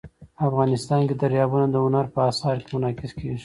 [0.47, 3.37] افغانستان کې دریابونه د هنر په اثار کې منعکس کېږي.